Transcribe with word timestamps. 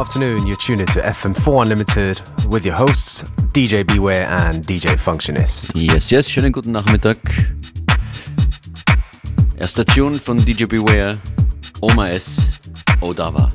afternoon. 0.00 0.46
You're 0.46 0.56
tuned 0.56 0.80
into 0.80 1.00
FM4 1.00 1.62
Unlimited 1.62 2.22
with 2.48 2.64
your 2.64 2.74
hosts 2.74 3.22
DJ 3.52 3.86
Beware 3.86 4.26
and 4.26 4.64
DJ 4.64 4.96
Functionist. 4.96 5.72
Yes, 5.74 6.10
yes, 6.10 6.26
schönen 6.26 6.52
guten 6.52 6.72
Nachmittag. 6.72 7.18
Erster 9.58 9.84
Tune 9.84 10.18
von 10.18 10.38
DJ 10.38 10.64
Beware, 10.66 11.18
Oma 11.82 12.08
S. 12.08 12.58
Odawa. 13.02 13.52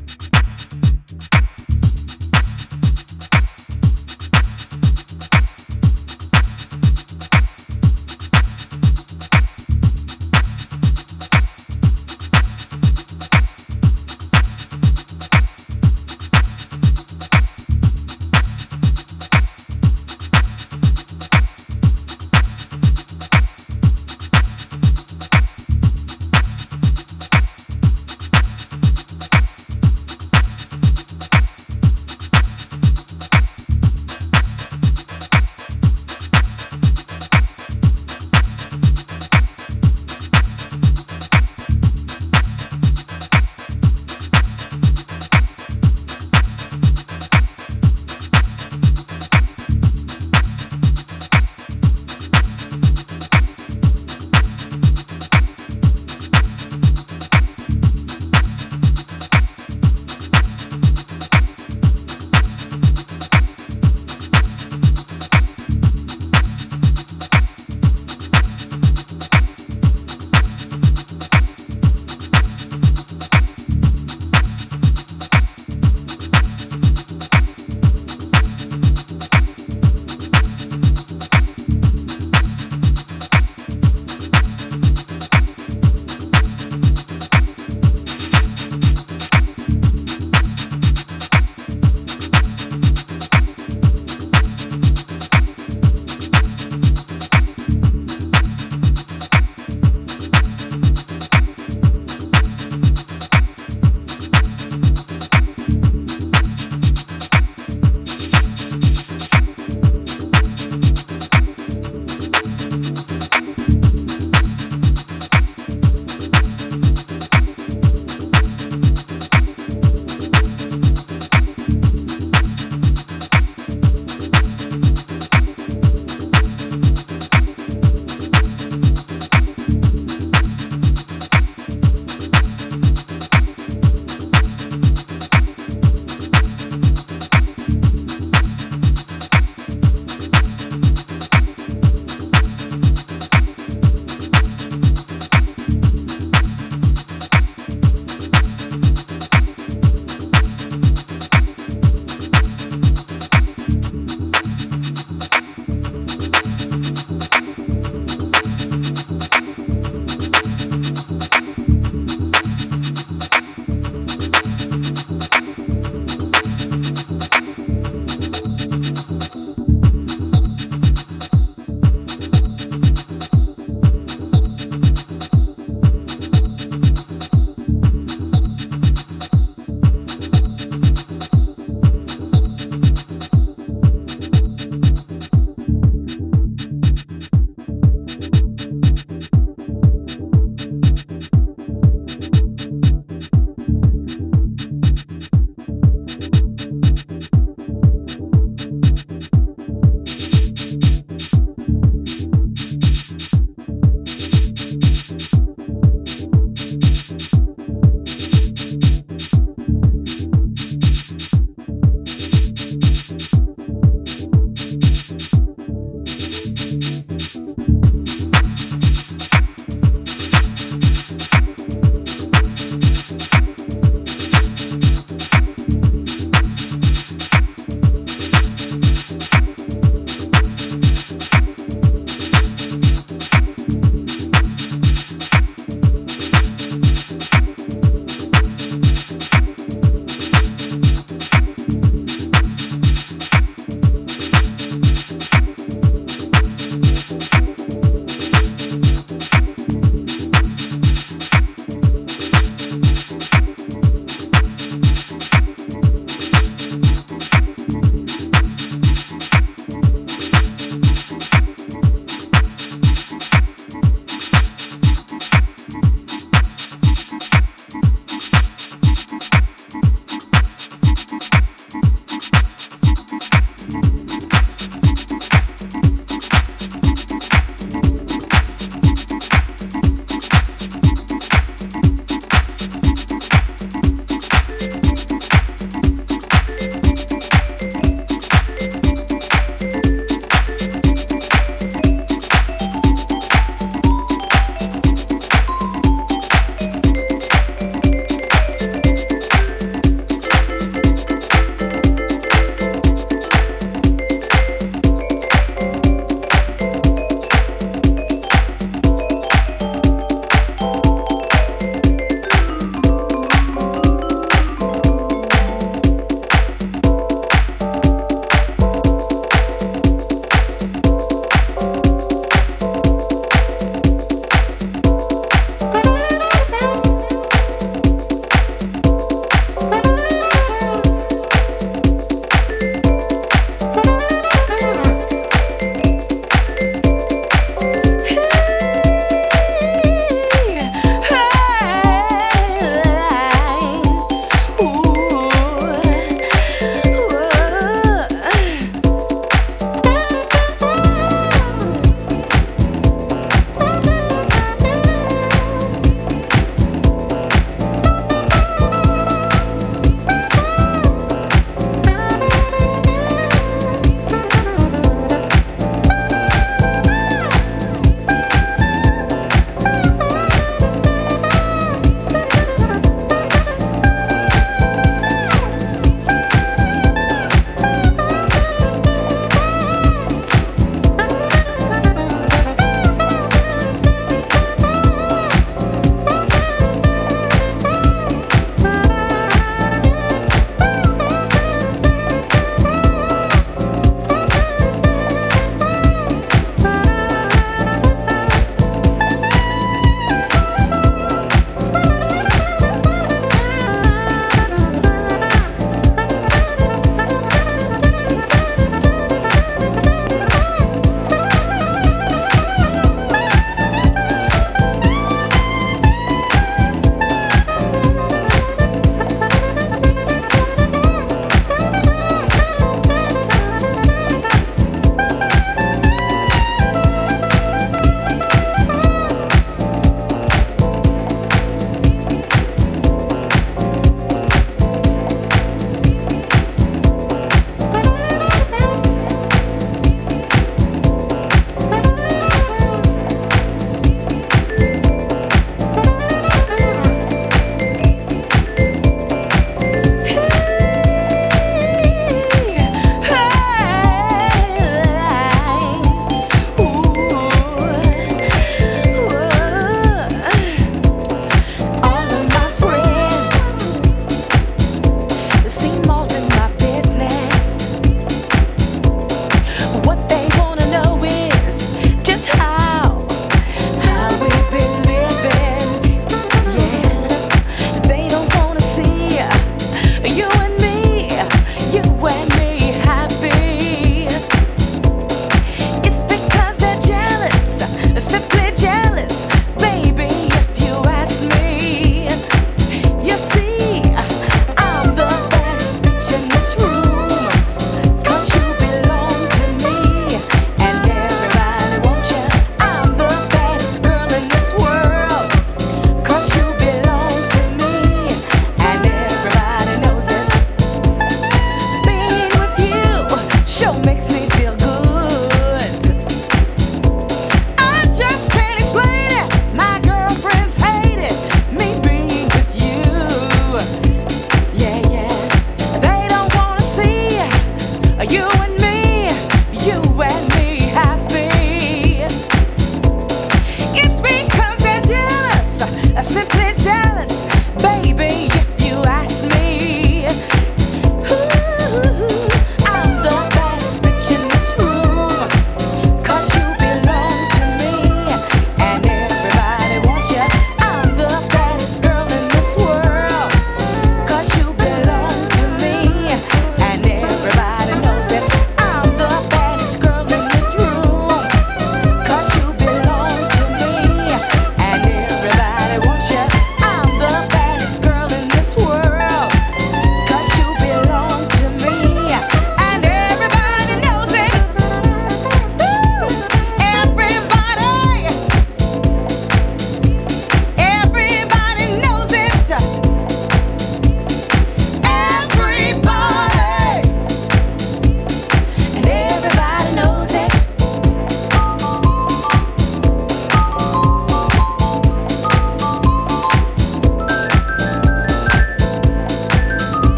just 488.12 488.29
a. 488.29 488.75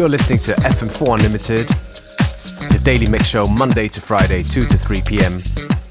You're 0.00 0.08
listening 0.08 0.38
to 0.38 0.52
FM4 0.62 1.18
Unlimited, 1.18 1.68
the 1.68 2.80
daily 2.82 3.06
mix 3.06 3.26
show 3.26 3.44
Monday 3.44 3.86
to 3.88 4.00
Friday, 4.00 4.42
2 4.42 4.64
to 4.64 4.78
3 4.78 5.02
p.m. 5.02 5.34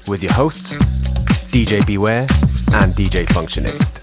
with 0.08 0.20
your 0.20 0.32
hosts, 0.32 0.74
DJ 1.52 1.86
Beware 1.86 2.22
and 2.74 2.92
DJ 2.92 3.24
Functionist. 3.26 3.99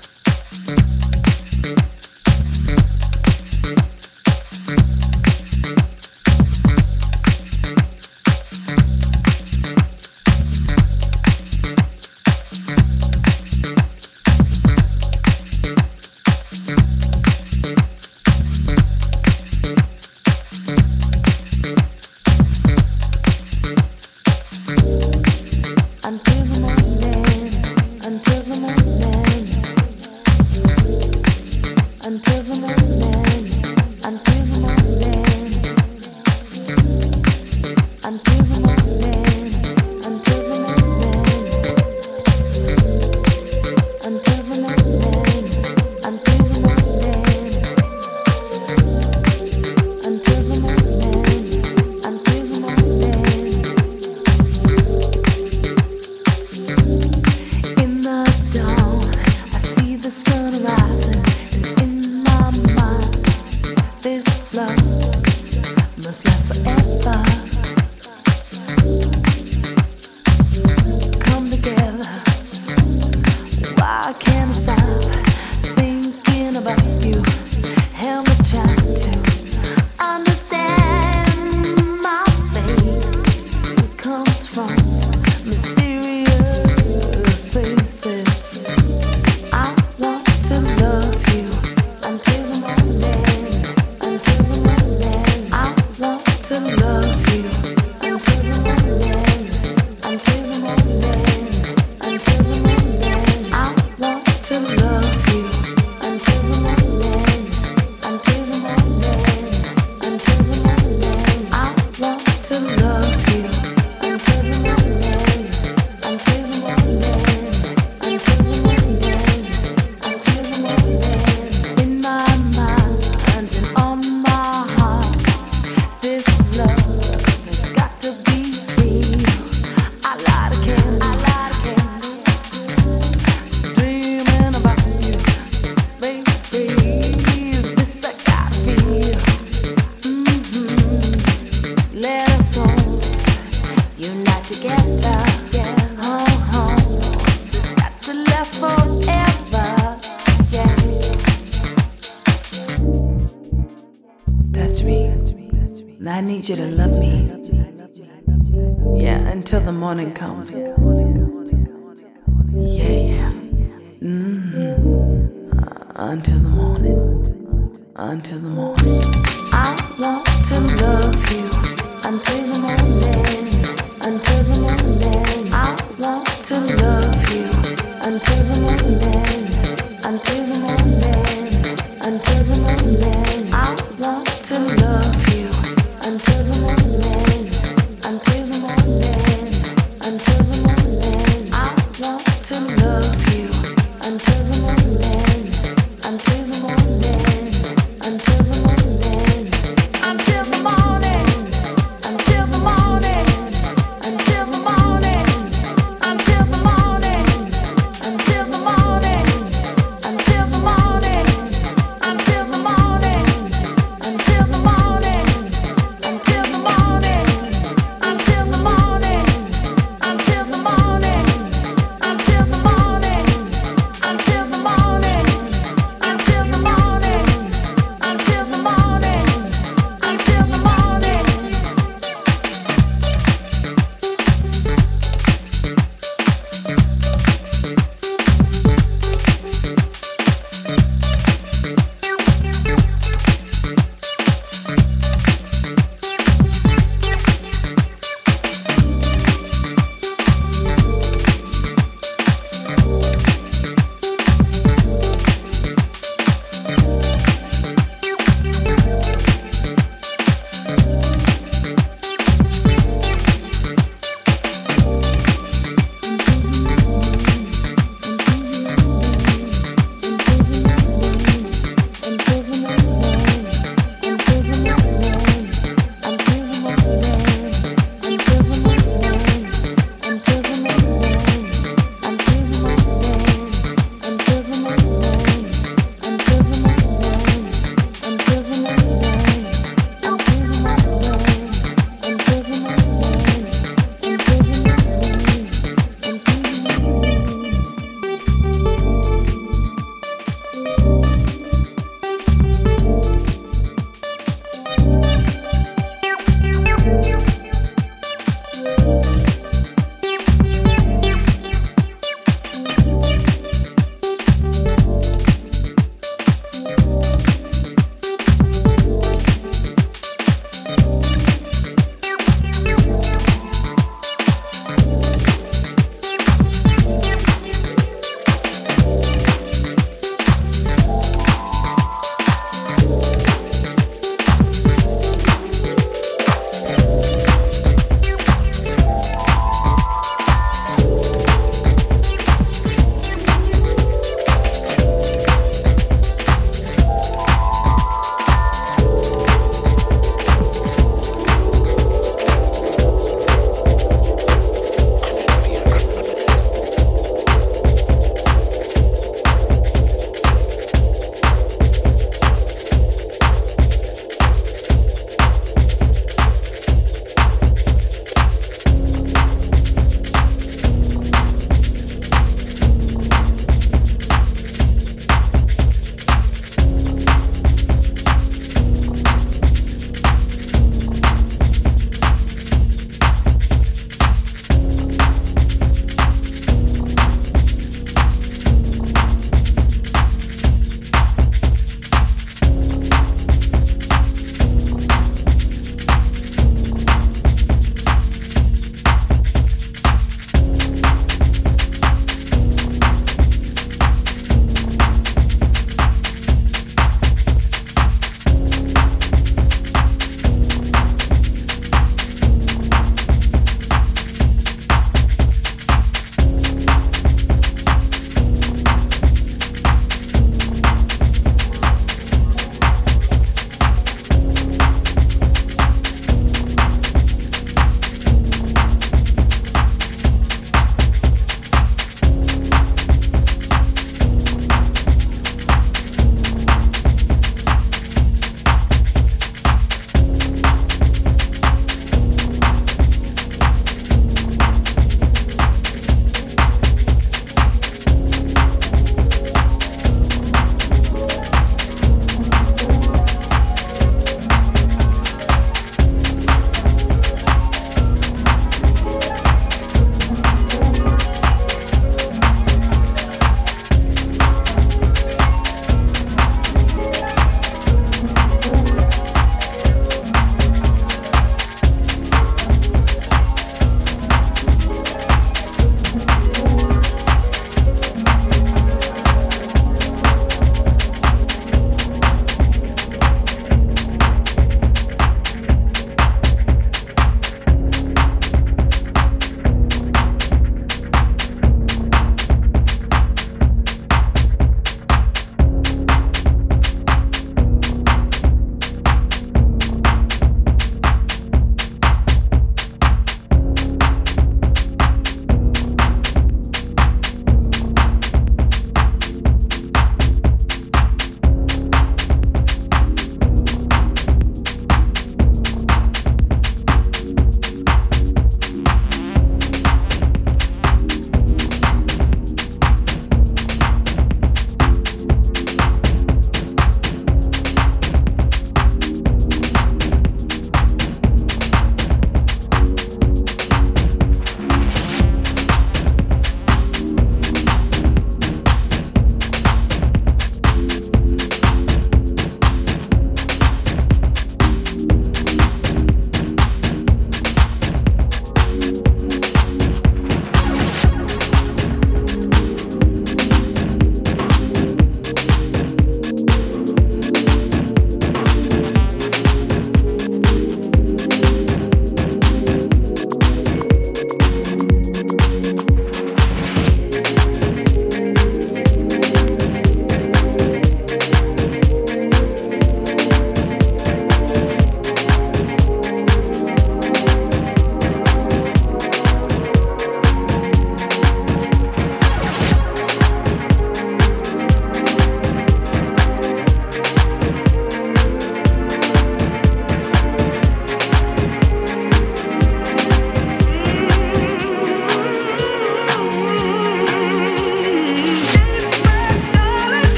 until 168.18 168.40
the 168.40 168.50
morning. 168.50 168.67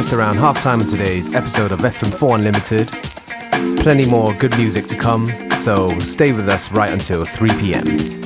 Just 0.00 0.14
around 0.14 0.36
half 0.36 0.62
time 0.62 0.80
in 0.80 0.86
today's 0.86 1.34
episode 1.34 1.72
of 1.72 1.80
FM4 1.80 2.36
Unlimited. 2.36 2.88
Plenty 3.82 4.08
more 4.08 4.32
good 4.38 4.56
music 4.56 4.86
to 4.86 4.96
come, 4.96 5.26
so 5.58 5.90
stay 5.98 6.32
with 6.32 6.48
us 6.48 6.72
right 6.72 6.90
until 6.90 7.22
3 7.22 7.50
p.m. 7.60 8.19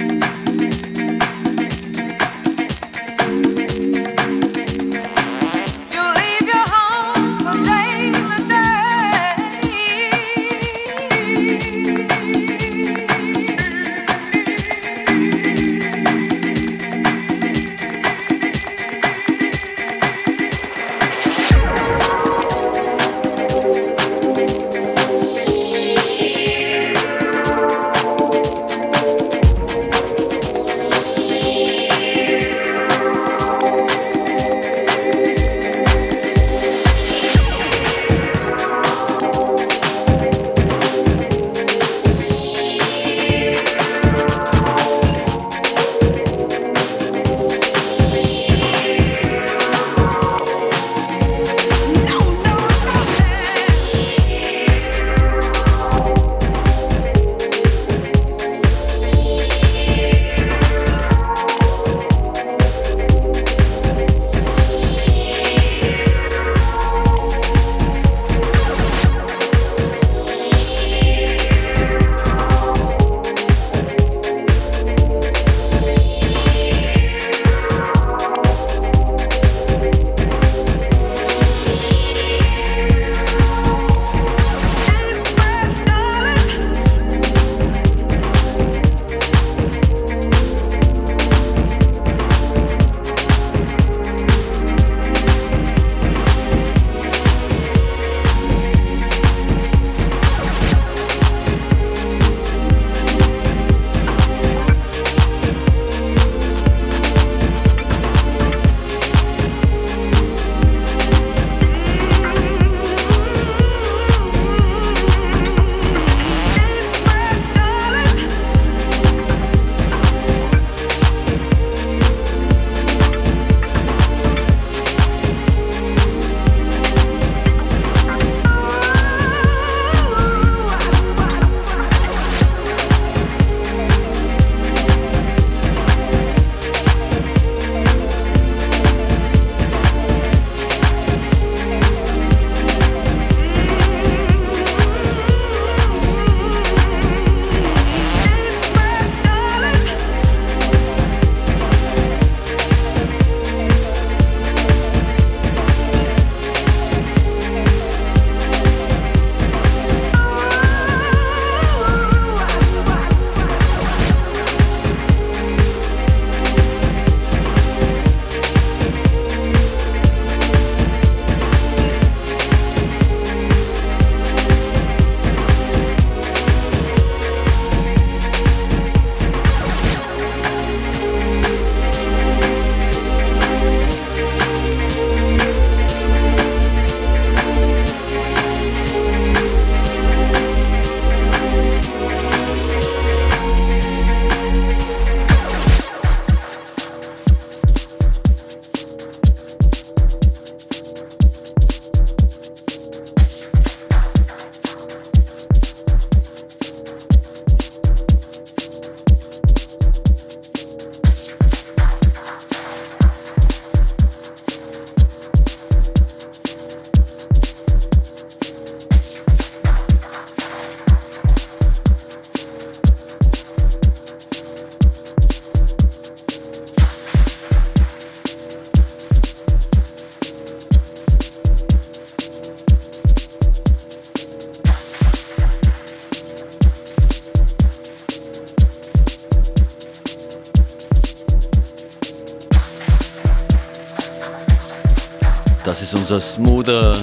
unser 245.95 246.21
smoother, 246.21 246.95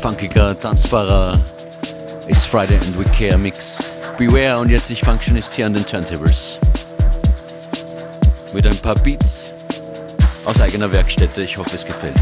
funkiger, 0.00 0.56
tanzbarer 0.56 1.32
It's 2.28 2.44
Friday 2.44 2.76
and 2.76 2.96
We 2.96 3.04
Care 3.04 3.36
Mix. 3.36 3.82
Beware 4.16 4.60
und 4.60 4.70
jetzt 4.70 4.90
ich 4.90 5.00
Functionist 5.00 5.54
hier 5.54 5.66
an 5.66 5.72
den 5.72 5.84
Turntables. 5.84 6.60
Mit 8.52 8.64
ein 8.64 8.76
paar 8.76 8.94
Beats 8.94 9.52
aus 10.44 10.60
eigener 10.60 10.92
Werkstätte. 10.92 11.40
Ich 11.42 11.58
hoffe, 11.58 11.74
es 11.74 11.84
gefällt. 11.84 12.20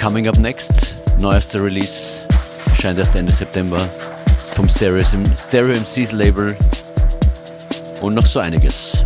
Coming 0.00 0.28
up 0.28 0.38
next, 0.38 0.94
neuester 1.18 1.64
Release, 1.64 2.20
scheint 2.80 2.98
erst 3.00 3.16
Ende 3.16 3.32
September 3.32 3.80
vom 4.54 4.68
Stereo, 4.68 5.04
Stereo 5.36 5.74
MCs 5.74 6.12
Label 6.12 6.56
und 8.00 8.14
noch 8.14 8.26
so 8.26 8.38
einiges. 8.38 9.04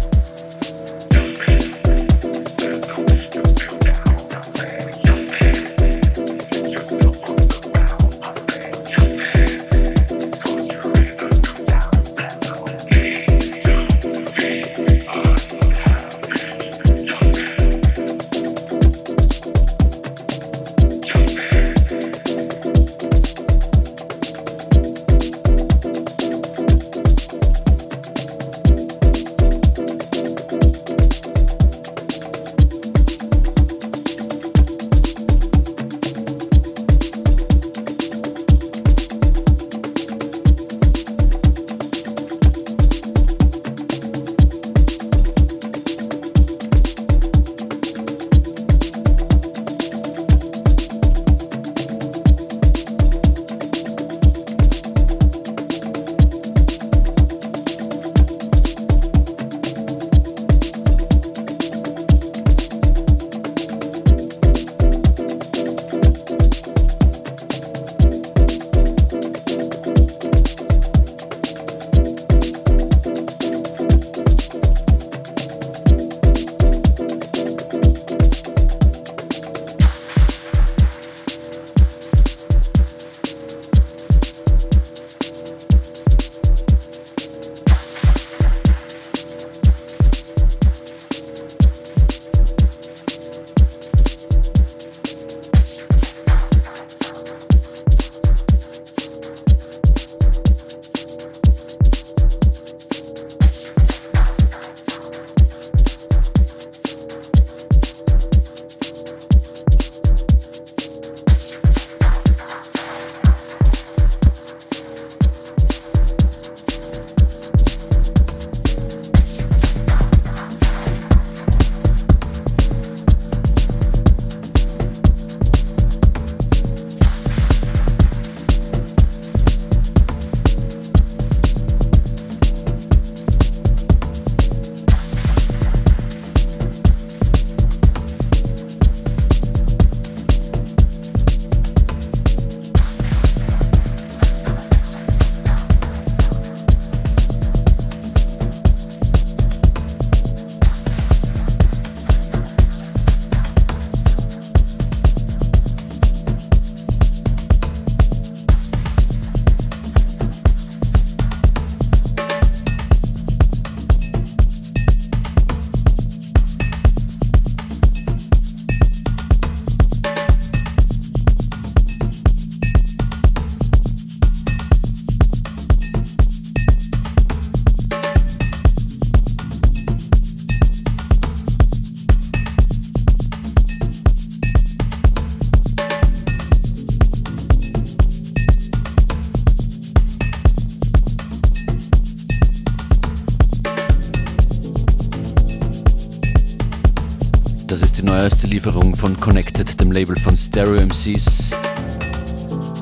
Lieferung 198.57 198.97
von 198.97 199.21
Connected, 199.21 199.79
dem 199.79 199.93
Label 199.93 200.17
von 200.17 200.35
Stereo 200.35 200.81
MCs. 200.81 201.51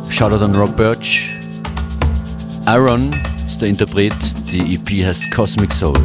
Shoutout 0.09 0.45
an 0.45 0.55
Rob 0.55 0.77
Birch. 0.77 1.29
Aaron 2.65 3.11
ist 3.45 3.61
der 3.61 3.71
Interpret, 3.71 4.15
die 4.53 4.77
EP 4.77 5.05
heißt 5.05 5.33
Cosmic 5.33 5.73
Soul. 5.73 5.99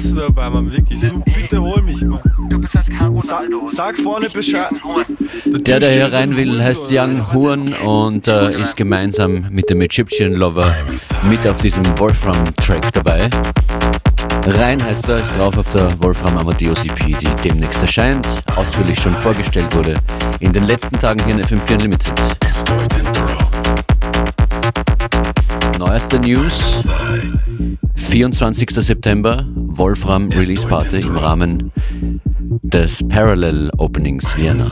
Scheiße 0.00 0.14
dabei, 0.14 0.48
Mann, 0.48 0.72
wirklich. 0.72 0.98
Du, 0.98 1.20
bitte 1.20 1.60
hol 1.60 1.82
mich, 1.82 2.02
Mann. 2.02 2.20
Du 2.48 2.58
bist 2.58 2.74
als 2.74 2.88
Caro 2.88 3.20
Sag, 3.20 3.44
Ronaldo. 3.44 3.68
sag 3.68 3.96
vorne 3.98 4.30
Bescheid. 4.30 4.70
Der, 5.44 5.78
der 5.78 5.90
hier 5.90 6.10
rein 6.10 6.34
will, 6.38 6.62
heißt 6.62 6.90
Young. 6.90 7.30
Horn 7.34 7.74
und 7.74 8.26
äh, 8.26 8.58
ist 8.58 8.78
gemeinsam 8.78 9.48
mit 9.50 9.68
dem 9.68 9.82
Egyptian 9.82 10.32
Lover 10.32 10.74
mit 11.28 11.46
auf 11.46 11.60
diesem 11.60 11.84
Wolfram-Track 11.98 12.90
dabei. 12.94 13.28
Rein 14.46 14.82
heißt 14.82 15.06
er, 15.10 15.18
ist 15.18 15.36
drauf 15.36 15.58
auf 15.58 15.68
der 15.70 15.90
Wolfram 16.00 16.38
Amadeus 16.38 16.82
EP, 16.86 17.18
die 17.18 17.28
demnächst 17.44 17.82
erscheint, 17.82 18.26
ausführlich 18.56 18.98
schon 18.98 19.14
vorgestellt 19.16 19.74
wurde 19.76 19.92
in 20.38 20.54
den 20.54 20.64
letzten 20.64 20.98
Tagen 20.98 21.22
hier 21.26 21.34
in 21.34 21.42
FM4 21.42 21.74
Unlimited. 21.74 22.14
Neueste 25.78 26.18
News, 26.20 26.88
24. 27.96 28.70
September, 28.70 29.46
Wolfram 29.80 30.28
Release 30.32 30.66
Party 30.66 31.00
im 31.00 31.16
Rahmen 31.16 31.72
des 32.62 33.02
Parallel 33.08 33.70
Openings 33.78 34.36
Vienna. 34.36 34.66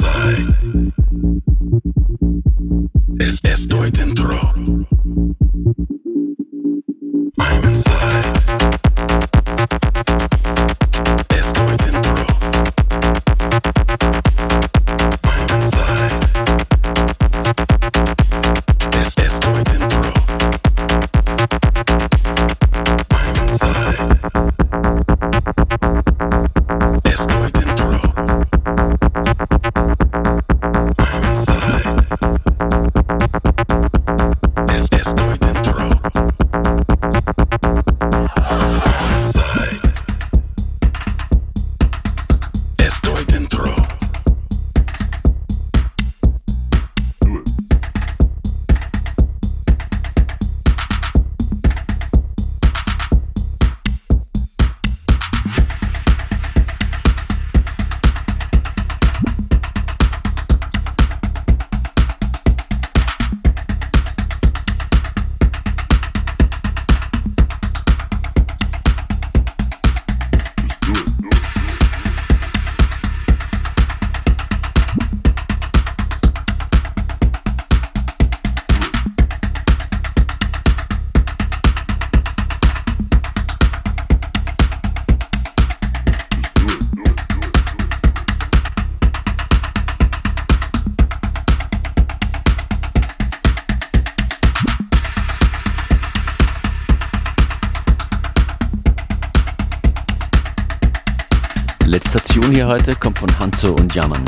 Es 3.19 3.41
estoy 3.43 3.91
dentro. 3.91 4.18
Letzter 101.89 102.23
Tune 102.23 102.55
hier 102.55 102.67
heute 102.67 102.95
kommt 102.95 103.19
von 103.19 103.39
Hanzo 103.39 103.73
und 103.73 103.95
Jammern. 103.95 104.23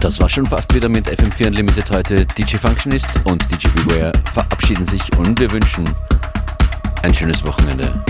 Das 0.00 0.18
war 0.18 0.30
schon 0.30 0.46
fast 0.46 0.72
wieder 0.72 0.88
mit 0.88 1.06
FM4 1.06 1.48
Unlimited 1.48 1.90
heute. 1.90 2.24
DJ 2.24 2.56
Functionist 2.56 3.10
und 3.24 3.44
DJ 3.50 3.68
Beware 3.68 4.14
verabschieden 4.32 4.86
sich 4.86 5.02
und 5.18 5.38
wir 5.38 5.52
wünschen 5.52 5.84
ein 7.02 7.12
schönes 7.12 7.44
Wochenende. 7.44 8.02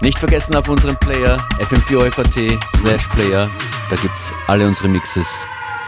Nicht 0.00 0.18
vergessen 0.18 0.56
auf 0.56 0.68
unserem 0.68 0.96
Player 0.96 1.38
fm4 1.60 2.58
slash 2.78 3.06
Player, 3.06 3.48
da 3.88 3.94
gibt's 3.94 4.32
alle 4.48 4.66
unsere 4.66 4.88
Mixes 4.88 5.46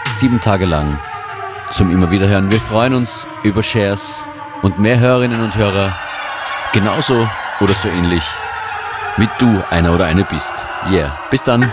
sieben 0.09 0.41
Tage 0.41 0.67
lang 0.67 1.01
zum 1.73 1.91
immer 1.91 2.13
wieder 2.13 2.29
hören. 2.29 2.49
Wir 2.49 2.61
freuen 2.61 2.95
uns 2.95 3.27
über 3.43 3.65
Shares 3.65 4.19
und 4.63 4.79
mehr 4.79 5.01
Hörerinnen 5.01 5.43
und 5.43 5.57
Hörer 5.57 5.93
genauso 6.73 7.29
oder 7.59 7.75
so 7.75 7.89
ähnlich 7.89 8.23
wie 9.21 9.29
du 9.39 9.63
einer 9.69 9.95
oder 9.95 10.07
eine 10.07 10.25
bist. 10.25 10.55
Yeah, 10.91 11.17
bis 11.31 11.45
dann. 11.45 11.71